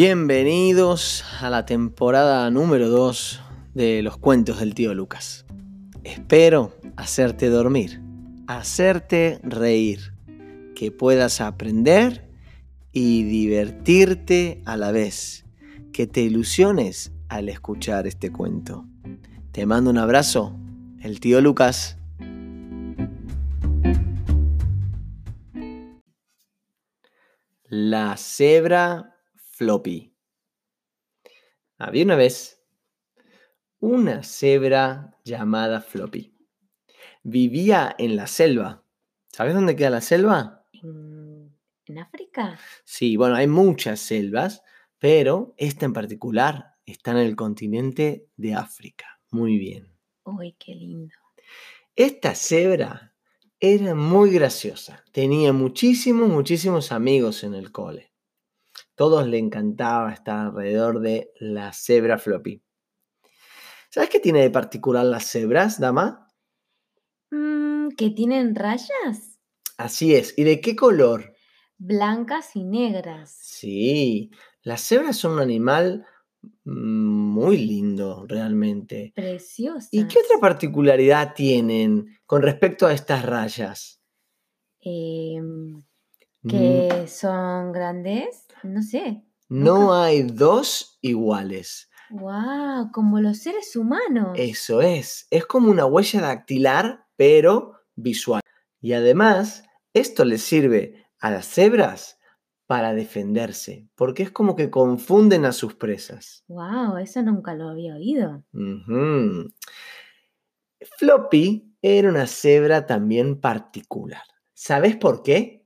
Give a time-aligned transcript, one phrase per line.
[0.00, 3.40] Bienvenidos a la temporada número 2
[3.74, 5.44] de los cuentos del tío Lucas.
[6.04, 8.00] Espero hacerte dormir,
[8.46, 10.14] hacerte reír,
[10.76, 12.30] que puedas aprender
[12.92, 15.44] y divertirte a la vez,
[15.92, 18.86] que te ilusiones al escuchar este cuento.
[19.50, 20.56] Te mando un abrazo,
[21.00, 21.98] el tío Lucas.
[27.64, 29.17] La cebra
[29.58, 30.14] Floppy.
[31.78, 32.64] Había una vez
[33.80, 36.32] una cebra llamada Floppy.
[37.24, 38.84] Vivía en la selva.
[39.32, 40.64] ¿Sabes dónde queda la selva?
[40.72, 42.56] ¿En, en África?
[42.84, 44.62] Sí, bueno, hay muchas selvas,
[44.96, 49.20] pero esta en particular está en el continente de África.
[49.32, 49.92] Muy bien.
[50.22, 51.16] Uy, qué lindo.
[51.96, 53.12] Esta cebra
[53.58, 55.04] era muy graciosa.
[55.10, 58.07] Tenía muchísimos, muchísimos amigos en el cole.
[58.98, 62.60] Todos le encantaba estar alrededor de la cebra floppy.
[63.90, 66.26] ¿Sabes qué tiene de particular las cebras, dama?
[67.30, 69.38] Mm, ¿Que tienen rayas?
[69.76, 70.34] Así es.
[70.36, 71.32] ¿Y de qué color?
[71.76, 73.38] Blancas y negras.
[73.40, 74.32] Sí,
[74.62, 76.04] las cebras son un animal
[76.64, 79.12] muy lindo realmente.
[79.14, 79.90] Preciosas.
[79.92, 84.02] ¿Y qué otra particularidad tienen con respecto a estas rayas?
[86.42, 89.24] Mm, que son grandes, no sé.
[89.48, 91.88] No hay dos iguales.
[92.10, 94.32] Wow, como los seres humanos.
[94.34, 95.26] Eso es.
[95.30, 98.42] Es como una huella dactilar, pero visual.
[98.80, 102.18] Y además, esto les sirve a las cebras
[102.66, 106.44] para defenderse, porque es como que confunden a sus presas.
[106.48, 108.44] Wow, eso nunca lo había oído.
[110.98, 114.22] Floppy era una cebra también particular.
[114.52, 115.57] ¿Sabes por qué?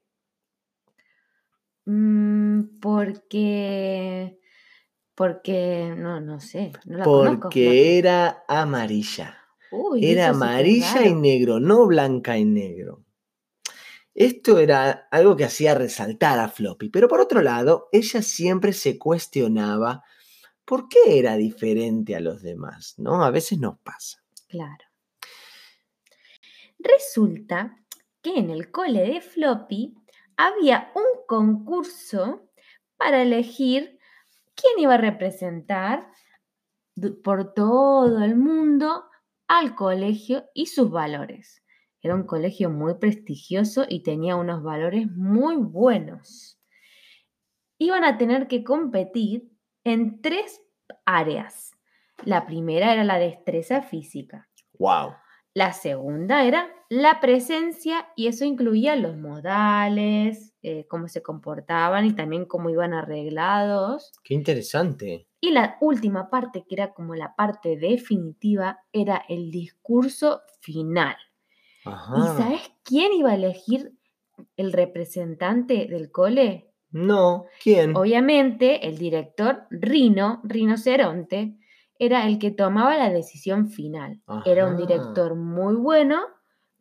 [1.84, 4.38] Mm, porque.
[5.14, 5.94] Porque.
[5.97, 6.72] No, no sé.
[6.84, 7.41] No la conozco.
[7.42, 9.39] Porque era amarilla.
[9.70, 13.05] Uy, Era sí amarilla y negro, no blanca y negro.
[14.14, 18.98] Esto era algo que hacía resaltar a Floppy, pero por otro lado, ella siempre se
[18.98, 20.05] cuestionaba
[20.67, 23.24] por qué era diferente a los demás, ¿no?
[23.24, 24.23] A veces nos pasa.
[24.48, 24.85] Claro.
[26.79, 27.77] Resulta
[28.20, 29.95] que en el cole de Floppy
[30.42, 32.51] había un concurso
[32.97, 33.98] para elegir
[34.57, 36.11] quién iba a representar
[37.23, 39.05] por todo el mundo
[39.47, 41.63] al colegio y sus valores.
[42.01, 46.59] Era un colegio muy prestigioso y tenía unos valores muy buenos.
[47.79, 49.48] Iban a tener que competir
[49.85, 50.61] en tres
[51.05, 51.70] áreas.
[52.24, 54.48] La primera era la destreza física.
[54.79, 55.14] ¡Wow!
[55.55, 62.14] La segunda era la presencia y eso incluía los modales, eh, cómo se comportaban y
[62.14, 64.12] también cómo iban arreglados.
[64.24, 65.29] ¡Qué interesante!
[65.41, 71.17] Y la última parte, que era como la parte definitiva, era el discurso final.
[71.85, 73.92] ¿Y sabes quién iba a elegir
[74.57, 76.70] el representante del cole?
[76.91, 77.96] No, ¿quién?
[77.96, 81.58] Obviamente, el director Rino, Rinoceronte,
[82.05, 84.20] era el que tomaba la decisión final.
[84.45, 86.20] Era un director muy bueno,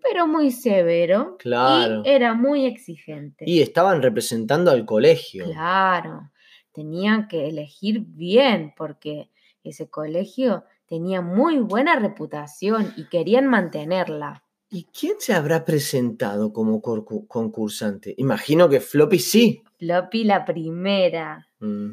[0.01, 1.37] pero muy severo.
[1.37, 2.01] Claro.
[2.03, 3.45] Y era muy exigente.
[3.47, 5.45] Y estaban representando al colegio.
[5.45, 6.31] Claro,
[6.71, 9.29] tenían que elegir bien porque
[9.63, 14.43] ese colegio tenía muy buena reputación y querían mantenerla.
[14.71, 18.15] ¿Y quién se habrá presentado como concursante?
[18.17, 19.61] Imagino que Floppy sí.
[19.77, 21.47] Floppy la primera,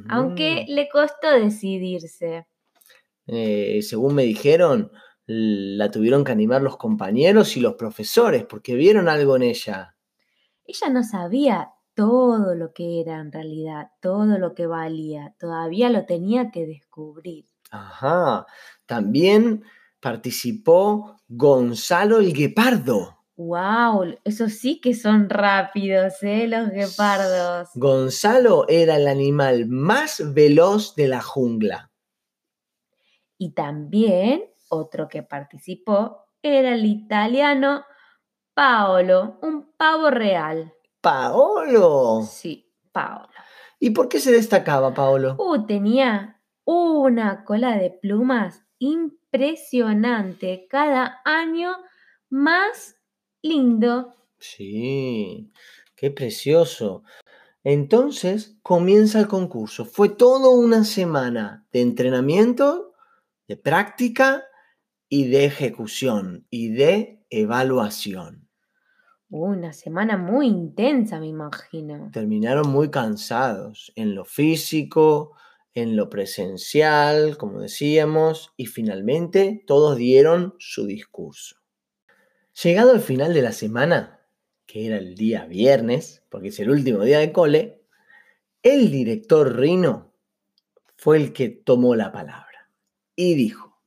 [0.09, 2.47] aunque le costó decidirse.
[3.29, 4.91] Eh, según me dijeron,
[5.27, 9.95] la tuvieron que animar los compañeros y los profesores porque vieron algo en ella.
[10.65, 16.07] Ella no sabía todo lo que era en realidad, todo lo que valía, todavía lo
[16.07, 17.45] tenía que descubrir.
[17.71, 18.47] Ajá.
[18.87, 19.65] También
[20.01, 23.19] participó Gonzalo el Guepardo.
[23.37, 24.17] ¡Wow!
[24.25, 26.49] Esos sí que son rápidos, ¿eh?
[26.49, 27.69] Los guepardos.
[27.75, 31.93] Gonzalo era el animal más veloz de la jungla.
[33.39, 37.85] Y también otro que participó era el italiano
[38.55, 40.75] Paolo, un pavo real.
[41.01, 42.23] ¡Paolo!
[42.29, 43.29] Sí, Paolo.
[43.79, 45.37] ¿Y por qué se destacaba Paolo?
[45.39, 51.77] Uh, tenía una cola de plumas impresionante, cada año
[52.29, 52.97] más
[53.43, 54.17] lindo.
[54.39, 55.53] Sí,
[55.95, 57.05] qué precioso.
[57.65, 59.85] Entonces comienza el concurso.
[59.85, 62.88] Fue toda una semana de entrenamiento,
[63.49, 64.45] de práctica
[65.09, 68.47] y de ejecución y de evaluación.
[69.31, 72.11] Una semana muy intensa, me imagino.
[72.13, 75.35] Terminaron muy cansados en lo físico,
[75.75, 81.57] en lo presencial, como decíamos, y finalmente todos dieron su discurso.
[82.63, 84.21] Llegado el final de la semana,
[84.67, 87.83] que era el día viernes, porque es el último día de cole,
[88.63, 90.13] el director Rino
[90.97, 92.48] fue el que tomó la palabra
[93.21, 93.81] y dijo,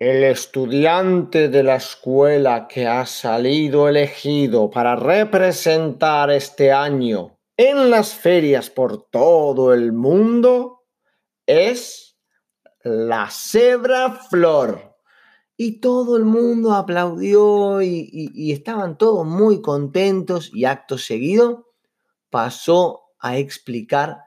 [0.00, 8.12] el estudiante de la escuela que ha salido elegido para representar este año en las
[8.12, 10.82] ferias por todo el mundo
[11.46, 12.18] es
[12.82, 14.96] la cebra flor.
[15.56, 21.70] Y todo el mundo aplaudió y, estaban todos muy contentos y acto seguido
[22.28, 24.18] pasó a explicar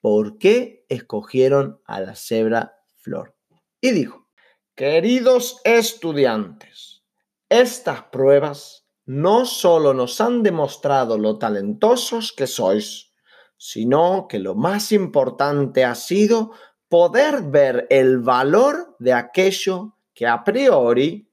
[0.00, 3.36] por qué escogieron a la cebra flor.
[3.80, 4.30] Y dijo,
[4.74, 7.04] queridos estudiantes,
[7.48, 13.12] estas pruebas no solo nos han demostrado lo talentosos que sois,
[13.58, 16.52] sino que lo más importante ha sido
[16.88, 21.30] poder ver el valor de aquello que a priori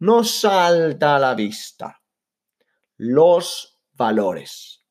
[0.00, 2.02] no salta a la vista.
[2.96, 4.82] Los valores.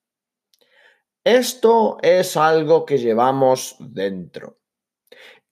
[1.24, 4.63] Esto es algo que llevamos dentro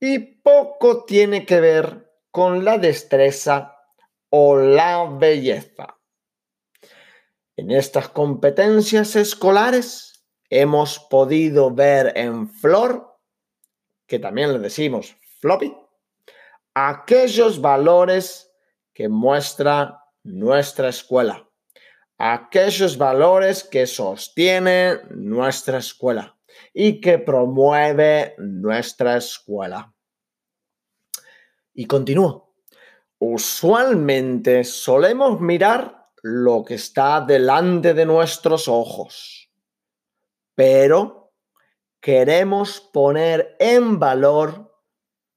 [0.02, 3.78] y poco tiene que ver con la destreza
[4.30, 6.00] o la belleza.
[7.56, 13.20] En estas competencias escolares hemos podido ver en flor,
[14.08, 15.72] que también le decimos floppy,
[16.74, 18.52] aquellos valores
[18.94, 21.48] que muestra nuestra escuela,
[22.18, 26.41] aquellos valores que sostiene nuestra escuela
[26.74, 29.94] y que promueve nuestra escuela.
[31.74, 32.56] Y continúo.
[33.20, 39.50] Usualmente solemos mirar lo que está delante de nuestros ojos,
[40.56, 41.34] pero
[42.00, 44.76] queremos poner en valor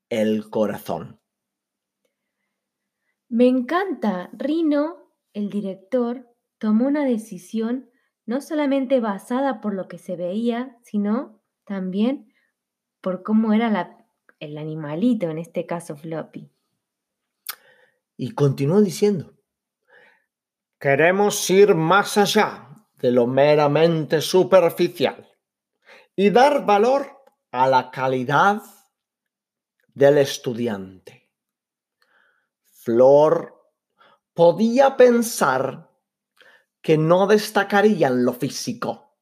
[0.08, 1.20] el corazón.
[3.28, 4.30] Me encanta.
[4.32, 6.28] Rino, el director,
[6.58, 7.90] tomó una decisión
[8.26, 12.32] no solamente basada por lo que se veía, sino también
[13.00, 13.98] por cómo era
[14.40, 16.50] el animalito, en este caso Floppy.
[18.16, 19.34] Y continuó diciendo,
[20.78, 25.28] queremos ir más allá de lo meramente superficial
[26.16, 27.10] y dar valor
[27.50, 28.62] a la calidad
[29.92, 31.30] del estudiante.
[32.62, 33.54] Flor
[34.32, 35.90] podía pensar
[36.84, 39.16] que no destacaría en lo físico,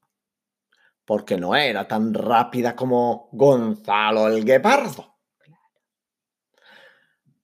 [1.04, 5.14] porque no era tan rápida como Gonzalo el Guepardo.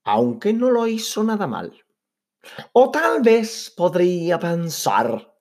[0.03, 1.73] Aunque no lo hizo nada mal.
[2.73, 5.37] O tal vez podría pensar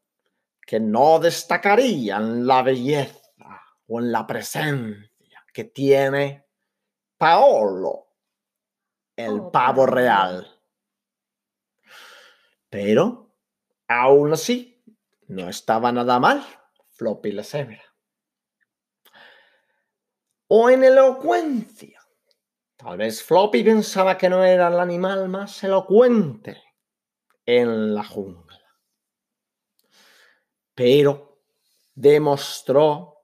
[0.62, 3.20] que no destacaría en la belleza
[3.88, 6.46] o en la presencia que tiene
[7.18, 8.10] Paolo,
[9.16, 10.46] el oh, pavo real.
[12.70, 13.27] Pero,
[13.88, 14.84] aún así,
[15.28, 16.46] no estaba nada mal
[16.98, 17.84] Floppy la cebra.
[20.48, 22.02] O en elocuencia.
[22.76, 26.62] Tal vez Floppy pensaba que no era el animal más elocuente
[27.46, 28.62] en la jungla.
[30.74, 31.40] Pero
[31.94, 33.18] demostró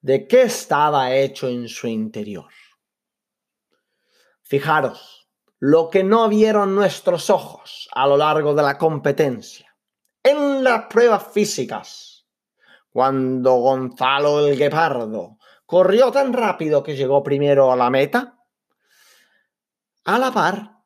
[0.00, 2.50] de qué estaba hecho en su interior.
[4.42, 9.71] Fijaros, lo que no vieron nuestros ojos a lo largo de la competencia.
[10.22, 12.26] En las pruebas físicas,
[12.90, 18.38] cuando Gonzalo el Guepardo corrió tan rápido que llegó primero a la meta,
[20.04, 20.78] a la par,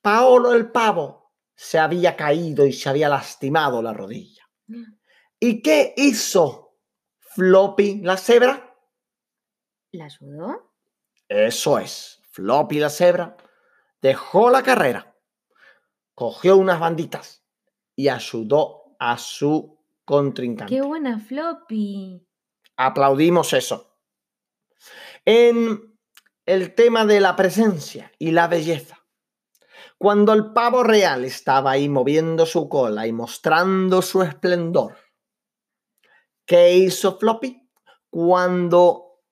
[0.00, 4.48] Paolo el pavo se había caído y se había lastimado la rodilla.
[4.68, 4.84] Mm.
[5.40, 6.76] ¿Y qué hizo
[7.18, 8.74] Floppy la cebra?
[9.92, 10.72] ¿La ayudó?
[11.28, 13.36] Eso es, Floppy la cebra
[14.00, 15.14] dejó la carrera,
[16.14, 17.44] cogió unas banditas
[17.98, 20.72] y ayudó a su contrincante.
[20.72, 22.24] ¡Qué buena floppy!
[22.76, 23.98] Aplaudimos eso.
[25.24, 25.98] En
[26.46, 29.04] el tema de la presencia y la belleza.
[29.98, 34.96] Cuando el pavo real estaba ahí moviendo su cola y mostrando su esplendor,
[36.46, 37.68] ¿qué hizo Floppy?
[38.08, 39.24] Cuando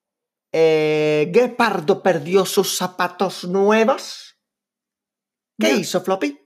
[0.51, 4.37] eh, Gepardo perdió sus zapatos nuevos,
[5.57, 6.37] ¿Qué hizo Floppy?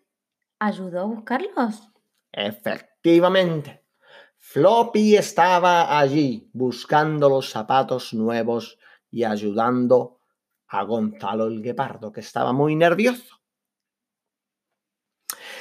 [0.61, 1.90] ¿Ayudó a buscarlos?
[2.33, 3.85] Efectivamente.
[4.37, 8.79] Floppy estaba allí buscando los zapatos nuevos
[9.11, 10.21] y ayudando
[10.69, 13.41] a Gonzalo el Guepardo, que estaba muy nervioso.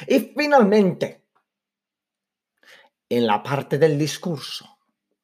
[0.08, 1.26] Y finalmente,
[3.10, 4.80] en la parte del discurso,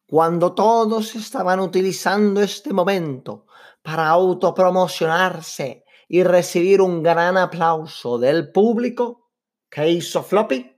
[0.07, 3.47] cuando todos estaban utilizando este momento
[3.81, 9.31] para autopromocionarse y recibir un gran aplauso del público,
[9.69, 10.74] ¿qué hizo Floppy?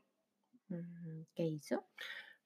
[1.37, 1.85] ¿Qué hizo?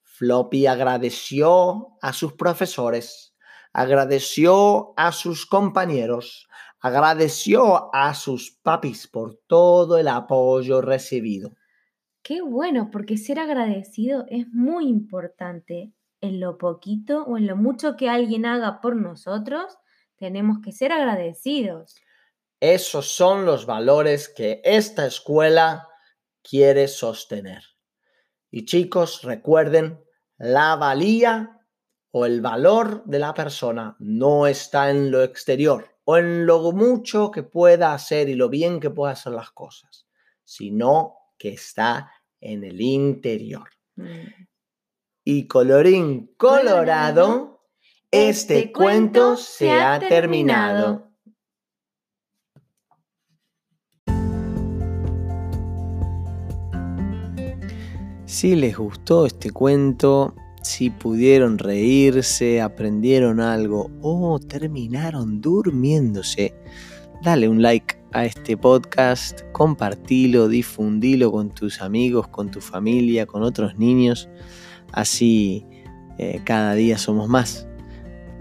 [0.04, 3.34] Floppy agradeció a sus profesores,
[3.72, 6.50] agradeció a sus compañeros,
[6.82, 11.54] agradeció a sus papis por todo el apoyo recibido.
[12.22, 15.94] Qué bueno, porque ser agradecido es muy importante.
[16.20, 19.78] En lo poquito o en lo mucho que alguien haga por nosotros,
[20.18, 21.96] tenemos que ser agradecidos.
[22.60, 25.88] Esos son los valores que esta escuela
[26.44, 27.71] quiere sostener.
[28.52, 30.04] Y chicos, recuerden,
[30.38, 31.62] la valía
[32.12, 37.32] o el valor de la persona no está en lo exterior o en lo mucho
[37.32, 40.08] que pueda hacer y lo bien que pueda hacer las cosas,
[40.44, 43.70] sino que está en el interior.
[43.96, 44.28] Mm.
[45.24, 47.68] Y colorín colorado,
[48.10, 51.11] este, cuento se ha terminado.
[58.32, 66.56] Si les gustó este cuento, si pudieron reírse, aprendieron algo o terminaron durmiéndose,
[67.22, 73.44] dale un like a este podcast, compartilo, difundilo con tus amigos, con tu familia, con
[73.44, 74.30] otros niños,
[74.94, 75.66] así
[76.18, 77.68] eh, cada día somos más.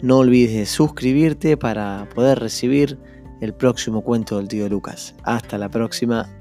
[0.03, 2.97] No olvides de suscribirte para poder recibir
[3.41, 5.17] el próximo cuento del tío Lucas.
[5.25, 6.40] Hasta la próxima.